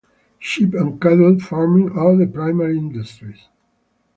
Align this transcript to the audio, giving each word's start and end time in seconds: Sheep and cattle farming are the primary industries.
Sheep 0.39 0.73
and 0.73 0.99
cattle 0.99 1.37
farming 1.37 1.91
are 1.95 2.15
the 2.15 2.25
primary 2.25 2.75
industries. 2.75 3.49